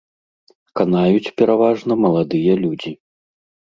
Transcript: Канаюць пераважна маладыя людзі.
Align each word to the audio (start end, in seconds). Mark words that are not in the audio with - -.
Канаюць 0.79 1.33
пераважна 1.41 1.93
маладыя 2.07 2.53
людзі. 2.67 2.91